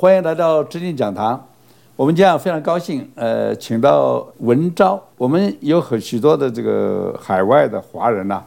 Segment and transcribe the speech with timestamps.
[0.00, 1.44] 欢迎来到知进讲堂。
[1.96, 5.02] 我们今天非常高兴，呃，请到文昭。
[5.16, 8.40] 我们有很许多的这个海外的华人呐、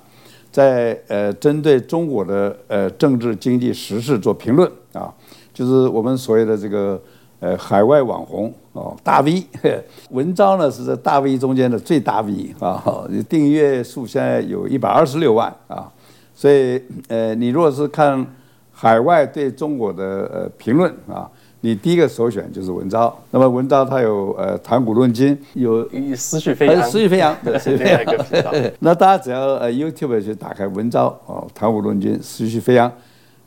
[0.50, 5.14] 在呃，针对中国的呃政治经济时事做评论啊，
[5.54, 6.98] 就是我们所谓的这个
[7.42, 9.46] 呃海外网红哦，大 V
[10.12, 12.82] 文昭呢是在大 V 中间的最大 V 啊，
[13.28, 15.92] 订阅数现在有一百二十六万啊，
[16.34, 18.26] 所以呃你如果是看
[18.72, 21.30] 海外对中国的呃评论啊。
[21.64, 25.88] 你第一个首选就是文昭，那么文昭他有呃谈古论今，有
[26.18, 28.72] 思绪飞扬，思绪飞扬，对，思绪飞扬。
[28.80, 32.92] 那大家只要呃 YouTube 去打开文昭哦，谈古论今，思绪飞扬，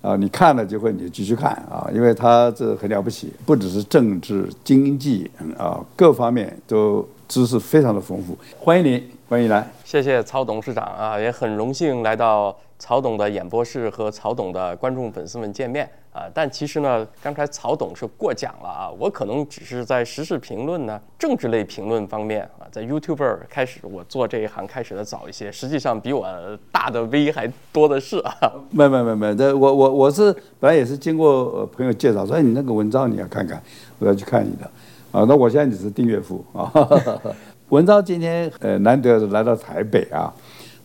[0.00, 5.28] 啊，你看了就会你继续看啊，因为他这很了不起，不只是政治经济
[5.58, 8.38] 啊各方面都知识非常的丰富。
[8.60, 9.68] 欢迎你，欢迎来。
[9.84, 15.88] 谢谢曹董事长啊，也很荣幸来到曹董的演播室和曹董的观众粉丝们见面。
[16.14, 26.24] 啊，但其实呢，刚才曹董是过奖了啊，我可能只是在时事评论呢、政治类评论方面啊，在 YouTuber 开始我做这一行开始的早一些，实际上比我
[26.70, 28.32] 大的 V 还多的是啊。
[28.70, 33.60] 没没没没，这我我我是本来也是经过朋友介绍说，你那个文章你要看看，
[33.98, 34.70] 我要去看你的，
[35.10, 36.70] 啊，那我现在只是订阅户啊。
[37.70, 40.32] 文章今天呃难得来到台北啊，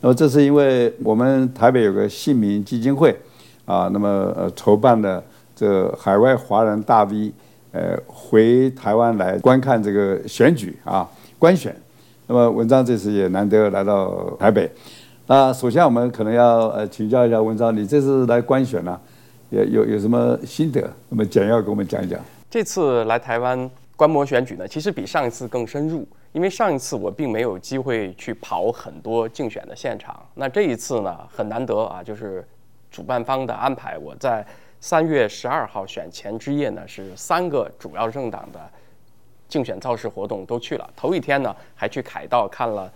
[0.01, 3.15] 那么这是因为我们台北有个信民基金会。
[3.69, 5.23] 啊，那么呃，筹办的
[5.55, 7.31] 这海外华人大 V，
[7.71, 11.75] 呃，回台湾来观看这个选举啊，观选。
[12.25, 14.67] 那么文章这次也难得来到台北。
[15.27, 18.99] 那首先我们可能要呃请教一下文章，你这次来观选呢、
[19.51, 20.81] 有有有什么心得？
[21.07, 22.19] 那么简要给我们讲一讲。
[22.49, 32.43] 这次来台湾观摩选举呢，其实比上一次更深入，因为上一次我并没有机会去跑很多竞选的现场，那这一次呢，很难得啊，就是。
[32.91, 34.45] 主办方的安排，我在
[34.79, 38.59] 三月十二号选前之夜呢，是三个主要政党的
[39.47, 40.89] 竞选造势活动都去了。
[40.95, 42.91] 头一天呢，还去凯道看了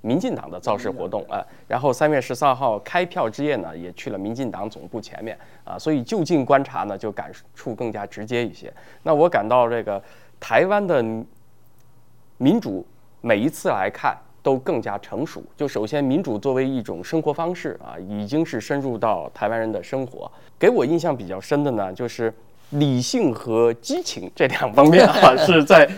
[0.00, 1.46] 民进党的造势活动啊、呃。
[1.68, 5.78] 然后三月十三号开票之夜呢，也去了民进党总部前面啊。
[5.78, 8.72] 所以就近观察呢，就感触更加直接一些。
[9.02, 10.02] 那我感到这个
[10.38, 11.02] 台湾的
[12.36, 12.86] 民主，
[13.20, 14.16] 每一次来看。
[14.44, 15.42] 都更加成熟。
[15.56, 20.30] 就首先，民主作为一种生活方式啊，已经是深入到台湾人的生活。
[20.58, 22.32] 给我印象比较深的呢，就是
[22.70, 25.88] 理性和激情这两方面啊， 是在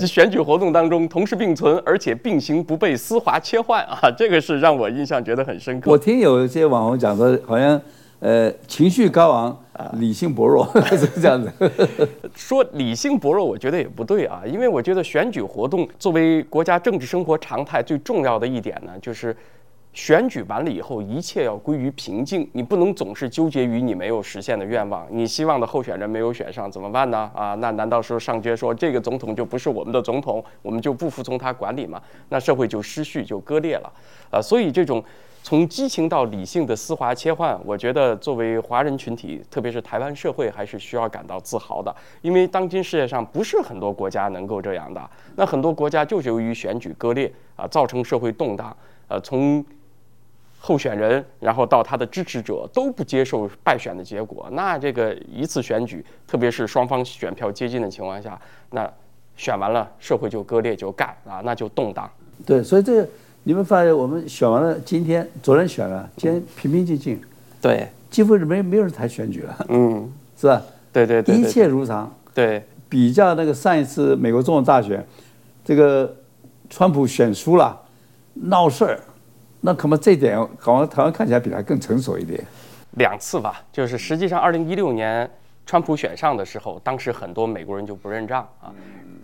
[0.00, 5.90] 选举活动当中同时并存，而且并行不被、丝滑切换啊，这个是让我印象觉得很深刻。
[5.90, 7.80] 我听有一些网红讲说，好像。
[8.22, 9.60] 呃，情绪高昂，
[9.94, 10.64] 理性薄弱，
[10.96, 11.52] 是这样子。
[12.36, 19.36] 说理性薄弱，我觉得也不对啊，因为我觉得选举活动作为国家政治生活常态，最重要的一点呢，就是
[19.92, 22.48] 选举完了以后，一切要归于平静。
[22.52, 27.28] 你不能总是纠结于你没有实现的愿望，你希望的候选人没有选上，怎么办呢？
[27.34, 32.00] 啊，那难道说上街说这个总统就不是我们的总统，我们就不服从他管理吗？
[32.28, 33.92] 那社会就失序，就割裂了。
[34.30, 35.02] 啊，所以这种。
[35.42, 41.94] 从激情到理性的丝滑切换，我觉得作为华人群体，特别是台湾社会，还是需要感到自豪的。
[42.20, 45.10] 因为当今世界上不是很多国家能够这样的。
[45.34, 48.74] 那很多国家就是由于选举割裂啊，造成社会动荡。
[49.08, 49.62] 呃，从
[50.60, 58.88] 候选人，然后到他的支持者都不接受败选的结果，那这个一次选举，特别是双方选票接近的情况下，那
[59.36, 62.08] 选完了社会就割裂就干啊，那就动荡。
[62.46, 63.04] 对，所以这。
[63.44, 67.20] 你们发现我们选完了，今天昨天选了，今天平平静静，
[67.60, 70.08] 对，几乎是没没有人谈选举了，嗯，
[70.38, 70.62] 是吧？
[70.92, 72.12] 对对对，一切如常。
[72.32, 75.04] 对，比较那个上一次美国总统大选，
[75.64, 76.14] 这个
[76.70, 77.76] 川普选输了，
[78.34, 79.00] 闹事儿，
[79.60, 82.40] 那可能这点好像台湾看起来比他更成熟一点。
[82.92, 85.28] 两次吧，就是实际上二零一六年
[85.66, 88.70] 川普选上的时候，当时很多美国人就不认账啊，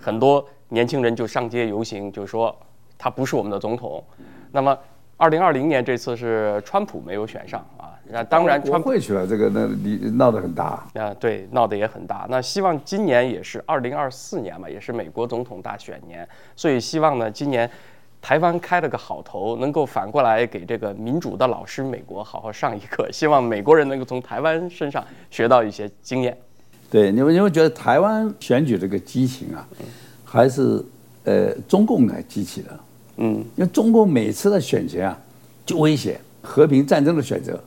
[0.00, 2.52] 很多年轻人就上街游行，就说。
[2.98, 4.04] 他不是我们的总统，
[4.50, 4.76] 那么
[5.16, 12.26] 二零二零年这次是川普没有选上啊，那当然川普会去了，这个那你闹得很大啊，对，闹得也很大。
[12.28, 17.68] 那希望今年也是二零二四年嘛，也是美国总统大选年，所以希望呢，今年
[18.20, 23.08] 台湾开了个好头，能够反过来给这个民主的老师美国好好上一课。
[23.12, 26.36] 希望美国人能够从台湾身上学到一些经验。
[26.90, 29.66] 对，你们你们觉得台湾选举这个激情啊，
[30.24, 30.84] 还是
[31.24, 32.78] 呃中共来激起的？
[33.18, 35.18] 嗯，因为中国每次的选前啊，
[35.66, 37.62] 就威胁和平战争的选择，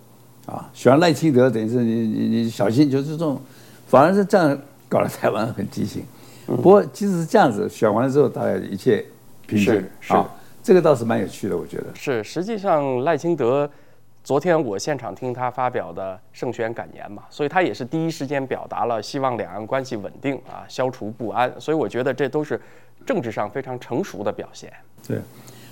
[0.45, 3.39] 啊，选赖清德等于是你你你小心，就是这种，
[3.88, 4.57] 反而是这样
[4.89, 6.03] 搞得台湾很畸形。
[6.48, 9.06] 不过即使是这样子，选完了之后，大家一切
[9.45, 10.15] 平静是，
[10.63, 11.86] 这个倒是蛮有趣的，我觉得。
[11.94, 13.69] 是，实际上赖清德。
[14.24, 21.51] 昨天我现场听他发表的胜选感言嘛，所以他也是第一时间表达了希望两岸关系稳定啊，消除不安。
[21.59, 22.62] 所以我觉得这都是
[23.03, 24.71] 政治上非常成熟的表现。
[25.07, 25.19] 对，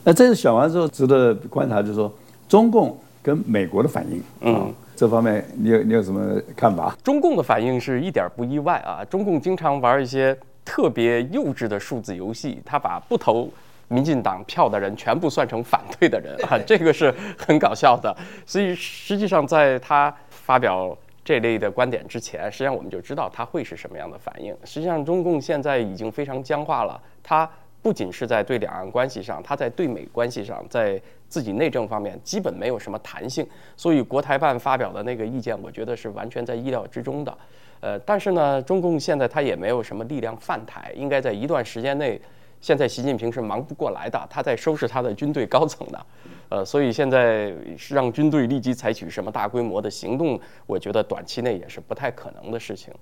[0.04, 2.14] 那这次选完之后，值得观察就是说
[2.48, 4.24] 中共跟美国的反应。
[4.42, 6.96] 嗯，这方面你有你有什么看法？
[7.04, 13.50] 中共的反应是一点不意外啊，中共经常玩一些特别幼稚的数字游戏，他把不投。
[13.92, 18.16] 民进党票的人全部算成反对的人啊，这个是很搞笑的。
[18.46, 20.96] 所以实际上，在他发表
[21.26, 24.56] 这类的观点之前，实际上我们就知道他会是什么样的反应。
[24.64, 27.02] 实际上，中共现在已经非常僵化了。
[27.24, 27.50] 他
[27.82, 33.48] 不仅是在对两岸关系上，他在对美关系上，在自己内政方面基本没有什么弹性。
[33.78, 37.38] 所以国台办发表的那个意见，我觉得是完全在意料之中的。
[37.82, 42.20] 呃，但是呢，中共现在他也没有什么力量犯台，应该在一段时间内。
[42.62, 46.06] 现在习近平是忙不过来的，他在收拾他的军队高层呢，
[46.50, 47.54] 呃，所以现在
[47.90, 52.94] 让军队立即采取什么大规模的行动，我觉得短期内也是不太可能的事情。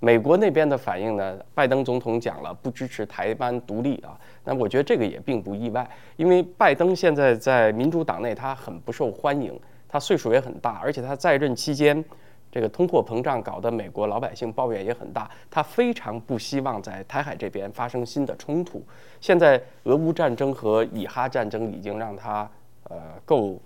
[0.00, 9.58] 美国那边的反应呢，拜登总统讲了不支持台湾独立啊，那我觉得这个也并不意外，因为拜登现在在民主党内他很不受欢迎，
[9.88, 12.04] 他岁数也很大，而且他在任期间。
[12.48, 18.82] 这个通货膨胀搞得美国老百姓抱怨也很大，他非常不希望在台海这边发生新的冲突。
[19.20, 22.48] 现在俄乌战争和以哈战争已经让他
[22.84, 22.96] 呃
[23.26, 23.60] 够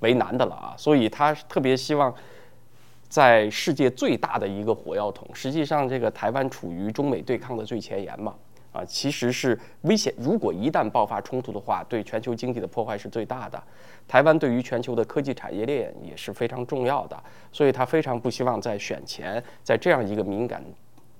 [0.00, 2.14] 为难的了啊，所以他特别希望
[3.08, 8.34] 在世界最大的一个火药桶，实际上这个台湾处于中美对抗的最前沿嘛。
[8.70, 10.12] 啊，其实是危险。
[10.18, 13.60] 如果一旦爆发冲突的话，对全球经济的破坏是最大的。
[14.06, 17.18] 台湾对于全球的科技产业链也是非常重要的，
[17.50, 20.62] 所以他非常不希望在选前，在这样一个敏感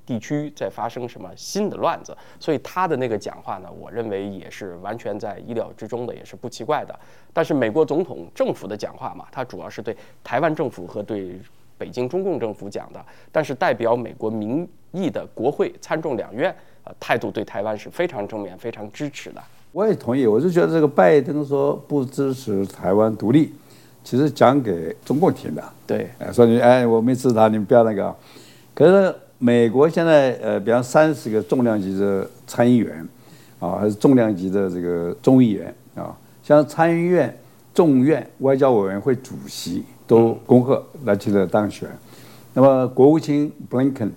[0.05, 2.14] 地区再发生什么新的乱子。
[2.38, 6.96] 所以他的那个讲话呢，我认为也是完全在意料之中的，也是不奇怪的。
[7.32, 11.41] 但是美国总统政府的讲话嘛，他主要是对台湾政府和对
[11.79, 16.93] 北京中共政府讲的，但是代表美国民意的国会参众两院啊。
[16.99, 19.41] 态度对台湾是非常正面、非常支持的。
[19.73, 23.53] 我也同意，我就觉得这个拜登说不支持台湾独立，
[24.03, 25.63] 其实讲给中共听的。
[25.87, 28.15] 对，说你哎，我没支持他，你们不要那个。
[28.75, 33.07] 可是美国现在呃，比方三十个重量级的参议员
[33.61, 37.37] 啊，还是重量级的这个众议员啊，像参议院、
[37.75, 41.88] 众院外交委员会主席都恭贺赖清德当选。
[42.52, 44.10] 那么国务卿布林肯。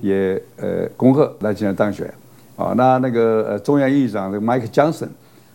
[0.00, 2.12] 也呃恭贺赖清德当选，
[2.56, 5.06] 啊，那那个呃中央议长这个 Mike Johnson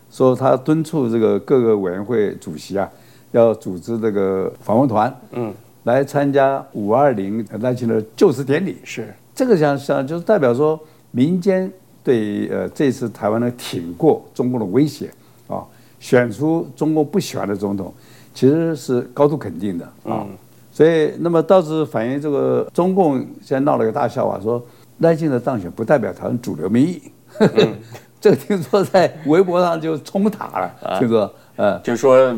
[0.09, 2.89] 说他敦促这个各个委员会主席啊，
[3.33, 5.53] 要组织这个访问团，嗯，
[5.83, 8.77] 来参加五二零赖清德就职典礼。
[8.85, 10.79] 是这个想想就是代表说
[11.11, 11.69] 民间
[12.01, 15.11] 对呃这次台湾的挺过中共的威胁
[15.49, 15.65] 啊，
[15.99, 17.93] 选出中共不喜欢的总统，
[18.33, 20.25] 其实是高度肯定的啊。
[20.71, 24.65] 所以，那么倒是反映这个中共现在闹了个大笑话，说
[25.00, 27.01] 赖清德当选不代表台湾主流民意。
[27.39, 27.75] 嗯、
[28.19, 32.36] 这个听说在微博上就冲塔了，啊、听说，呃，就是说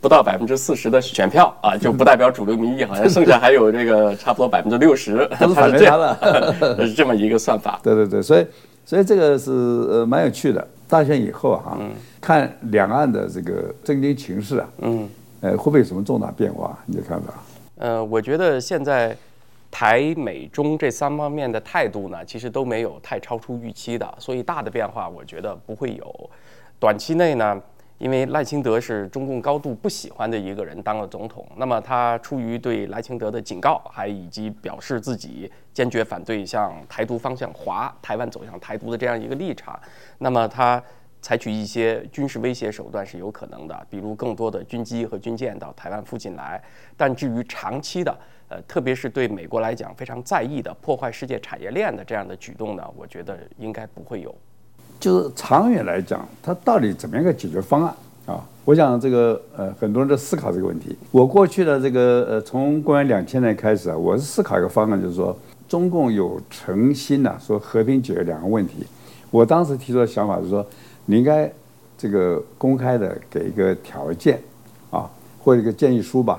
[0.00, 7.78] 不到百分之四十的选票啊，就不代表主流民意，好像剩下还有这个差不多百分之六十都是反对他的，是 这么一个算法。
[7.84, 8.46] 对对对，所以
[8.84, 10.66] 所以这个是呃蛮有趣的。
[10.88, 15.06] 大选以后哈、啊，嗯、看两岸的这个政经情势啊，嗯，
[15.40, 16.76] 呃，会不会有什么重大变化？
[16.86, 17.32] 你的看法？
[17.76, 19.16] 呃，我觉得现在
[19.70, 26.30] 台美中这三方面的态度呢，其实都没有太超出预期的，所以大的变化我觉得不会有。
[26.80, 27.62] 短期内呢，
[27.98, 39.78] 因为赖清德是中共高度不喜欢的一个人当了总统，那么他出于对赖清德的警告，还以及表示自己坚决反对向台独方向滑，台湾走向台独的这样一个立场，
[40.18, 40.82] 那么他。
[41.20, 46.62] 采取一些军事威胁手段是有可能的，比如更多的军机和军舰到台湾附近来。
[46.96, 48.16] 但至于长期的，
[48.48, 54.34] 呃，特别是对美国来讲非常在意的破坏世界产业链的这样的举动呢，我觉得应该不会有。
[55.00, 57.94] 就是长远来讲，它到底怎么样一个解决方案
[58.26, 58.44] 啊？
[58.64, 60.96] 我想这个呃，很多人都思考这个问题。
[61.10, 65.36] 我过去的这个呃，从公元两千年开始啊，我是思考一个方案，就是说
[65.68, 68.86] 中共有诚心呐、啊，说和平解决两个问题。
[69.30, 70.64] 我当时提出的想法是说。
[71.10, 71.50] 你应该
[71.96, 74.38] 这个公开的给一个条件，
[74.90, 75.08] 啊，
[75.42, 76.38] 或者一个建议书吧，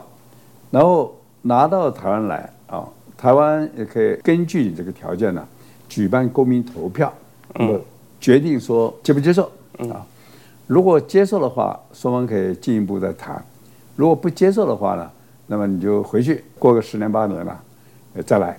[0.70, 1.12] 然后
[1.42, 5.44] 拿到台湾来啊，台湾也可以根据你这个条件呢，
[5.90, 7.12] 举办公民投票，
[7.56, 7.82] 那么
[8.22, 9.52] 决定说接不接受
[9.90, 10.06] 啊。
[10.68, 13.42] 如果接受的话，双方可以进一步再谈；
[13.96, 15.10] 如果不接受的话呢，
[15.48, 17.60] 那么你就回去过个十年八年了，
[18.24, 18.56] 再来。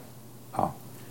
[0.51, 0.69] 啊，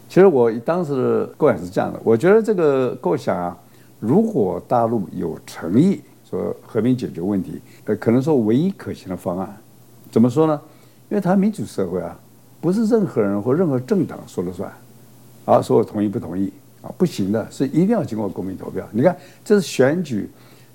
[0.10, 3.58] 其实我当时的构想是这样的，我觉得这个构想啊，
[4.00, 9.58] 如果大陆有诚意说和平解决问题，呃，可能说唯一可行的方案，
[10.12, 10.60] 怎么说呢？
[11.10, 12.18] 因为它民主社会啊，
[12.62, 14.72] 不是任何人或任何政党说了算，
[15.46, 18.88] 啊，说我同意不同意啊，不行的，是一定要经过公民投票。
[18.91, 20.29] 你看，这是选举。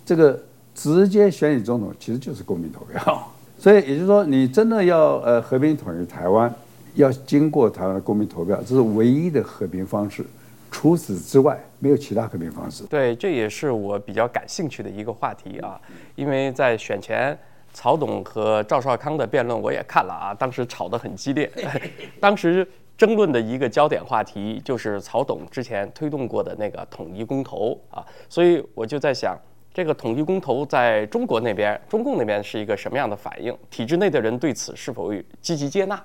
[0.05, 0.39] 这个
[0.75, 3.27] 直接选举总统其实就是公民投票，
[3.59, 6.53] 所以也就是说，你真的要呃和平统一台湾，
[6.95, 10.27] 要经过台湾的公民投票，这是唯一的和平方式。
[10.75, 12.83] 除此之外，没有其他和平方式。
[12.87, 15.81] 对，这也是我比较感兴趣的一个话题啊，
[16.17, 17.39] 因为在选前，
[17.73, 21.49] 曹董和赵少康的辩论我也看了啊，当时吵得很激烈，
[22.19, 22.67] 当时
[22.99, 29.39] 争论的一个焦点话题就是曹董之前推动过的那个统一公投啊，所以我就在想。
[29.73, 33.53] 这个统一公投在中国那边，中共那边是一个什么样的反应？
[33.71, 36.01] 体制内的人对此是否积极接纳？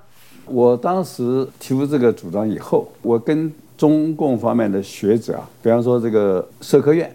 [0.46, 7.10] 我当时提出这个主张以后，我跟中共方面的学者啊，比方说这个社科院、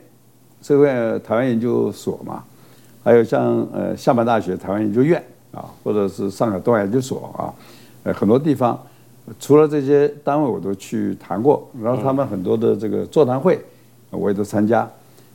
[0.64, 2.44] 社科院台湾研究所嘛，
[3.04, 7.54] 还有像呃厦门大学台湾研究院啊，或者是上海东亚研究所啊，
[8.02, 8.82] 呃很多地方，
[9.40, 13.64] 除了这些单位我都去谈过，然后他们很多的这个座谈会，
[14.10, 14.90] 我也都参加。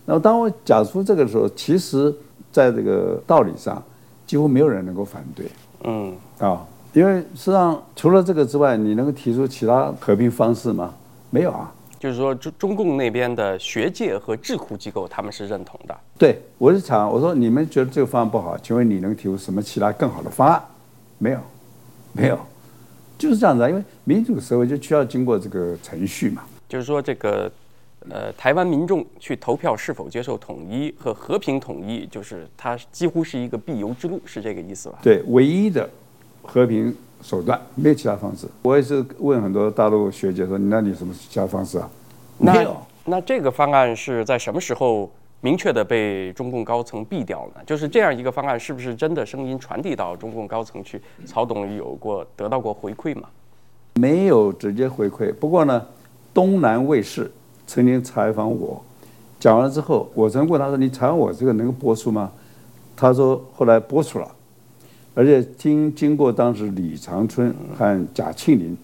[0.06, 2.12] 那么当我讲出这个的时候，其实
[2.50, 3.80] 在这个道理上，
[4.26, 5.46] 几乎没有人能够反对。
[5.84, 10.92] 嗯啊，因为实际上除了这个之外，你能够提出其他和平方式吗？
[11.30, 11.72] 没有啊。
[11.98, 15.96] 就是说中中共那边的学界和智库机构他们是认同的。
[16.18, 20.62] 对，我是想我说你们觉得这个方案不好，请问你能提出什么其他更好的方案？
[21.18, 21.40] 没有，
[22.12, 22.38] 没有，
[23.18, 23.68] 就是这样子啊。
[23.68, 26.42] 因为民主社会就需要经过这个程序嘛。
[26.68, 27.50] 就是说这个。
[28.08, 34.98] 呃，台湾民众去投票是否接受统一和和平统一，就是它几乎是一个必由之路，是这个意思吧？
[35.02, 35.86] 对，唯一的
[36.42, 38.46] 和平手段，没有其他方式。
[38.62, 41.88] 我也是问很多大陆学姐说：“那你什么其他方式啊？”
[42.38, 42.76] 没有。
[43.04, 45.10] 那这个方案是在什么时候
[45.40, 47.60] 明确的被中共高层毙掉呢？
[47.66, 51.00] 就是这样一个方案，是不是真的声音传递到中共高层去？
[51.26, 53.28] 曹董有过得到过回馈吗？
[53.94, 55.32] 没有直接回馈。
[55.34, 55.86] 不过呢，
[56.32, 57.30] 东南卫视。
[57.66, 58.82] 曾经采访我，
[59.38, 62.28] 讲完了之后，我曾问他说：“你采访我这个能够播出吗？”
[62.96, 64.28] 他说：“后来播出了，
[65.14, 68.76] 而且经经过当时李长春和贾庆林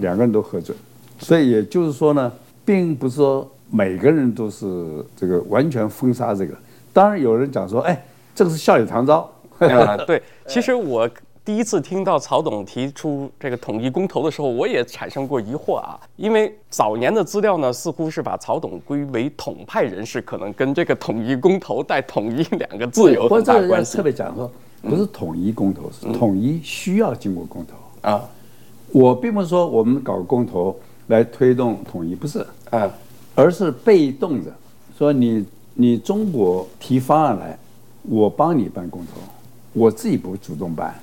[0.00, 0.76] 两个人都核准，
[1.18, 2.32] 所以也就是说呢，
[2.64, 6.54] 并不是说每个人都是这个完全封杀这个。
[6.92, 8.04] 当然有人讲说：‘哎，
[8.34, 11.08] 这个是笑里藏刀。’啊，对，其实我。”
[11.46, 23.96] 第一次听到曹董提出这个统一公投的时候，我也产生过疑惑啊，因为早年的资料呢，似乎是把曹董归为统派人士，可能跟这个统一公投带统一两个字有很大关系。
[23.96, 24.50] 特别讲说，
[24.88, 28.22] 不是统一公投，是统一需要经过公投啊。
[28.92, 30.74] 我并不是说我们搞公投
[31.08, 32.90] 来推动统一，不是啊，
[33.34, 34.50] 而是被动的
[34.96, 37.58] 说你你中国提方案来，
[38.02, 39.20] 我帮你办公投，
[39.72, 40.94] 我自己不主动办。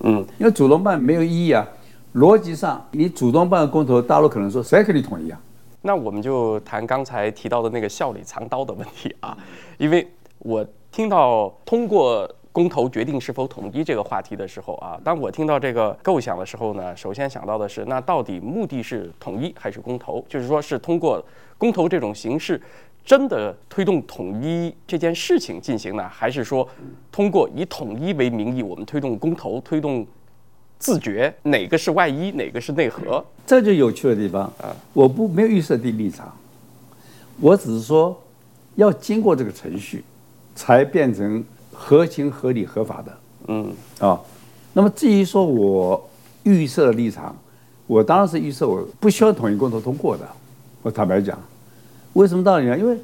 [0.00, 1.66] 嗯，因为主动办没有意义啊。
[2.14, 5.38] 逻辑上，你主动办公投，大陆可能说谁跟你统一啊？
[5.82, 9.36] 那我们就谈刚才提到的那个笑里藏刀的问题啊。
[9.76, 20.24] 因为我听到通过公投决定是否统一这个话题的时候啊，当我听到这个构想的时候呢，首先想到的是，那到底目的是统一还是公投？
[20.26, 21.22] 就是说是通过
[21.58, 22.58] 公投这种形式。
[23.04, 26.66] 真的推动统一这件事情进行呢，还是说
[27.12, 30.06] 通过以统一为名义，我们推动公投、推动
[30.78, 33.22] 自觉，哪个是外衣，哪个是内核？
[33.46, 34.74] 这就有趣的地方啊！
[34.94, 36.34] 我不没有预设的立场，
[37.38, 38.18] 我只是说
[38.76, 40.02] 要经过这个程序，
[40.54, 41.44] 才变成
[41.86, 43.18] 合情、合理、合法的。
[43.46, 44.20] 嗯啊，
[44.72, 46.10] 那么至于说我
[46.42, 47.36] 预设的立场，
[47.86, 50.26] 我当然是预设我不需要统一公投通过的。
[50.82, 51.38] 我坦白讲。
[52.14, 52.76] 为什么道理呢？
[52.76, 52.98] 因为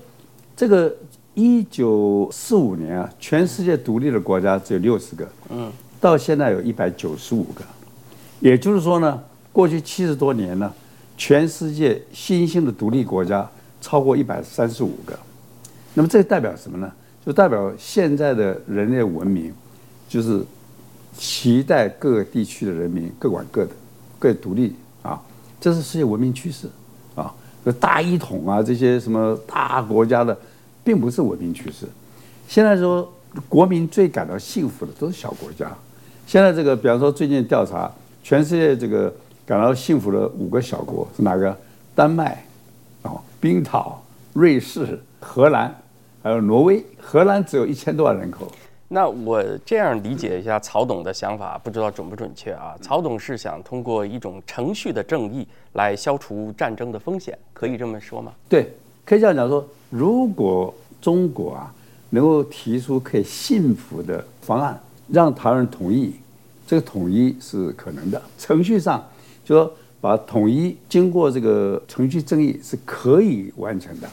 [0.56, 0.92] 这个
[1.34, 5.70] 一九四五年啊，全世界独立的国家只有六十个，嗯，
[6.00, 7.62] 到现在有一百九十五个，
[8.40, 9.22] 也就是说呢，
[9.52, 10.72] 过去七十多年呢，
[11.16, 13.48] 全世界新兴的独立国家
[13.80, 15.16] 超过一百三十五个。
[15.94, 16.90] 那么这代表什么呢？
[17.24, 19.52] 就代表现在的人类文明，
[20.08, 20.44] 就是
[21.16, 23.70] 期待各个地区的人民各管各的，
[24.18, 25.20] 各独立啊，
[25.60, 26.68] 这是世界文明趋势
[27.14, 27.32] 啊。
[27.78, 30.36] 大一统啊，这些什么大国家的，
[30.82, 31.86] 并不是文明趋势。
[32.48, 33.10] 现在说
[33.48, 35.70] 国民最感到幸福的都是小国家。
[36.26, 37.90] 现在这个，比方说最近调查，
[38.22, 39.12] 全世界这个
[39.46, 41.56] 感到幸福的五个小国是哪个？
[41.94, 42.42] 丹麦，
[43.02, 44.02] 哦，冰岛、
[44.32, 45.81] 瑞士、荷兰，
[46.22, 46.84] 还有挪威。
[47.00, 48.50] 荷兰只有一千多万人口。
[48.88, 52.76] 那我这样理解一下曹董的想法，不知道准不准确啊？
[52.82, 58.32] 曹董是想通过一种程序的正义来消除战争的风险，可以这么说吗？
[58.48, 58.70] 对，
[59.04, 61.74] 可以这样讲说，如果中国啊
[62.10, 66.14] 能够提出可以信服的方案，让台湾人同意，
[66.66, 68.20] 这个统一是可能的。
[68.38, 69.02] 程序上
[69.42, 74.08] 就说把统一经过这个程序正义是可以完成的，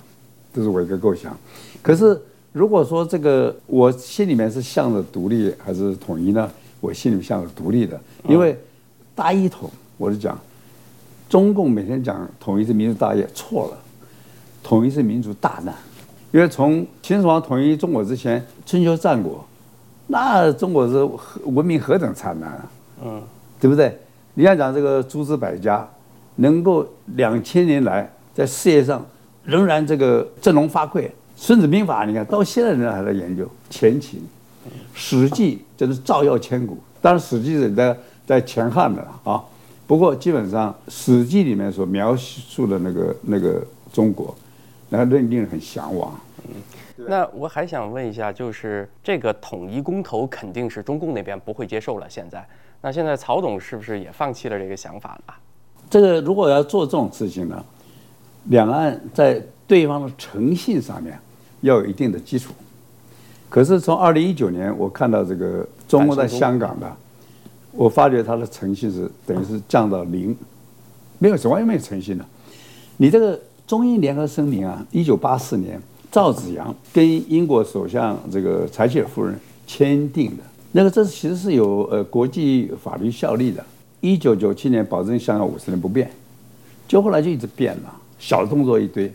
[0.53, 1.37] 这是我一个构想。
[1.81, 2.19] 可是。
[2.51, 6.49] 如果说这个我心里面是向着独立还是统一呢？
[6.81, 8.57] 我心里面向着独立的，因为
[9.13, 10.37] 大一统，我就讲，
[11.29, 13.77] 中共每天讲统一是民族大业，错了，
[14.63, 15.75] 统一是民族大难。
[16.31, 19.45] 因为从秦始皇统一中国之前，春秋战国，
[20.07, 21.07] 那中国是
[21.45, 22.71] 文明何等灿烂啊，
[23.05, 23.21] 嗯，
[23.59, 23.95] 对不对？
[24.33, 25.87] 你要讲这个诸子百家，
[26.37, 26.83] 能够
[27.15, 29.05] 两千年来在事业上
[29.43, 31.01] 仍然这个振聋发聩。
[31.41, 34.19] 《孙子兵法》，你看到现在人还在研究前秦，
[34.93, 36.77] 《史记》真是照耀千古。
[37.01, 39.41] 当然，《史记》是在在前汉的啊。
[39.87, 44.35] 不过，基本上，《史记》里面所描述的那个那个中国，
[44.89, 46.13] 那令令人很向往。
[46.43, 52.09] 嗯，那我还想问一下，就是这个统一公投肯定是中共那边不会接受了。
[52.09, 52.45] 现在，
[52.81, 55.33] 那现在曹总是不是也放弃了这个想法了？
[55.89, 57.63] 这个如果要做这种事情呢，
[58.49, 61.17] 两岸在对方的诚信上面。
[61.61, 62.53] 要有一定的基础，
[63.49, 66.91] 可是从二零一九年我看到这个中国在香港的，
[67.71, 70.35] 我发觉他的诚信是等于是降到零，
[71.17, 72.25] 没有，完全没有诚信了。
[72.97, 79.37] 你这个中英联合声明啊，一九八四年赵紫阳跟英国首相这个柴契尔夫人
[79.67, 83.63] 签订的，那个这其实是有呃国际法律效力的。
[84.01, 86.09] 一九九七年保证香港五十年不变，
[86.87, 89.11] 就后来就一直变了，小动作一堆。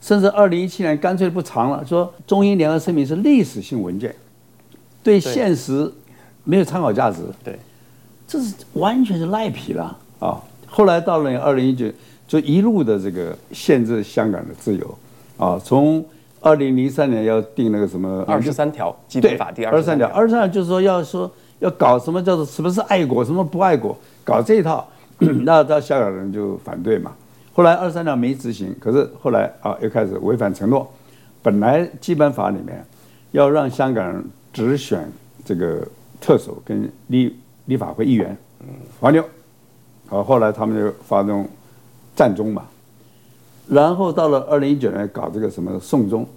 [0.00, 4.14] 甚至二零一七年干脆不长了，说中英联合声明是历史性文件，
[5.02, 5.92] 对现实
[6.44, 7.18] 没有参考价值。
[7.42, 7.58] 对，
[8.26, 9.98] 这是完全是赖皮了。
[10.18, 10.40] 啊！
[10.66, 11.86] 后来到了二零一九，
[12.26, 14.98] 就一路的这个限制香港的自由。
[15.36, 16.04] 啊，从
[16.40, 24.86] 二零零三年要定那个什么二十三条基本法第二十三条，二十三条就是说要说要搞什么叫做什么是爱国，什么不爱国，搞这一套，
[25.18, 27.12] 那到香港人就反对嘛。
[27.56, 30.86] 后来二三条没执行，可是后来啊又开始违反承诺。
[31.42, 32.84] 本来基本法里面
[33.30, 35.10] 要让香港人只选
[35.42, 35.82] 这个
[36.20, 38.36] 特首跟立立法会议员，
[39.00, 39.24] 黄牛。
[40.06, 41.48] 好，后来他们就发动
[42.14, 42.62] 战中嘛。
[43.66, 46.28] 然后到了二零一九年搞这个什么送中，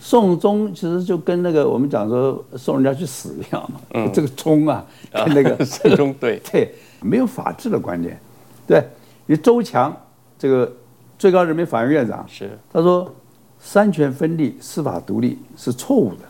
[0.00, 3.78] 送中其实就跟那个我们讲说送人家去死一样嘛。
[3.92, 4.10] 嗯。
[4.10, 8.18] 这个中啊， 跟那个送中对 对，没有法治的观念。
[8.66, 8.82] 对，
[9.26, 9.94] 你周强。
[10.38, 10.70] 这个
[11.18, 12.50] 最高人民法院院长是。
[12.72, 13.12] 他说，
[13.58, 16.20] 三权分立、司法独立是错误的，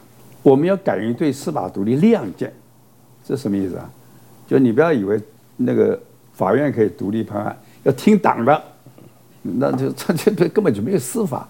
[0.43, 2.53] 我们要敢于对司法独立亮剑，
[3.25, 3.91] 这什么意思啊？
[4.47, 5.21] 就你不要以为
[5.57, 5.99] 那个
[6.33, 8.63] 法院可以独立判案，要听党的，
[9.43, 11.49] 那就这这根本就没有司法，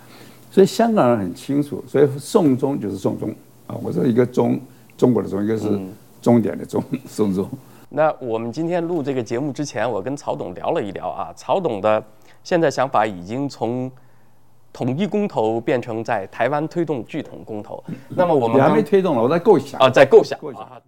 [0.51, 3.29] 所以香港人很清楚，所以送终就是送终。
[3.67, 4.59] 啊，我说一个中
[4.97, 5.69] 中国的中，一个是
[6.23, 7.47] 终点的终，送中。
[7.89, 12.03] 那我们今天录这个节目之前，我跟曹董聊了一聊啊，曹董的。
[12.43, 13.91] 现在想法已经从
[14.73, 17.83] 统一公投变成在台湾推动巨统公投。
[18.09, 20.39] 那么我们还没推动了，我在构想啊，在构想。
[20.39, 20.81] 构想啊